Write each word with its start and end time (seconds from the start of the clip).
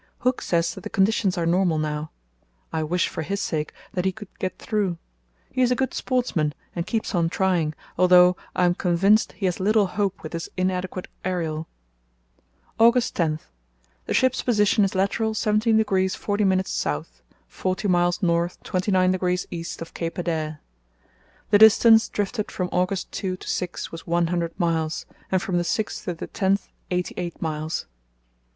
Hooke 0.21 0.41
says 0.41 0.73
that 0.73 0.81
the 0.81 0.89
conditions 0.89 1.37
are 1.37 1.45
normal 1.45 1.77
now. 1.77 2.09
I 2.73 2.81
wish 2.81 3.07
for 3.07 3.21
his 3.21 3.39
sake 3.39 3.71
that 3.93 4.03
he 4.03 4.11
could 4.11 4.29
get 4.39 4.57
through. 4.57 4.97
He 5.51 5.61
is 5.61 5.69
a 5.69 5.75
good 5.75 5.93
sportsman 5.93 6.55
and 6.75 6.87
keeps 6.87 7.13
on 7.13 7.29
trying, 7.29 7.75
although, 7.99 8.35
I 8.55 8.65
am 8.65 8.73
convinced, 8.73 9.33
he 9.33 9.45
has 9.45 9.59
little 9.59 9.85
hope 9.85 10.23
with 10.23 10.31
this 10.31 10.49
inadequate 10.57 11.07
aerial. 11.23 11.67
"August 12.79 13.13
10.—The 13.13 14.13
ship's 14.15 14.41
position 14.41 14.83
is 14.83 14.95
lat. 14.95 15.11
70° 15.11 15.75
40´ 15.85 16.59
S., 16.59 17.21
forty 17.47 17.87
miles 17.87 18.23
north 18.23 18.63
29° 18.63 19.45
east 19.51 19.83
of 19.83 19.93
Cape 19.93 20.15
Adare. 20.17 20.57
The 21.51 21.59
distance 21.59 22.09
drifted 22.09 22.49
from 22.51 22.69
August 22.71 23.11
2 23.11 23.37
to 23.37 23.47
6 23.47 23.91
was 23.91 24.07
one 24.07 24.25
hundred 24.33 24.59
miles, 24.59 25.05
and 25.31 25.39
from 25.39 25.57
the 25.57 25.63
6th 25.63 26.05
to 26.05 26.15
the 26.15 26.27
10th 26.27 26.69
eighty 26.89 27.13
eight 27.17 27.39
miles. 27.39 27.85